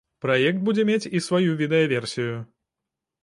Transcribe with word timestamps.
Праект 0.25 0.63
будзе 0.69 0.85
мець 0.91 1.09
і 1.19 1.21
сваю 1.27 1.51
відэаверсію. 1.61 2.35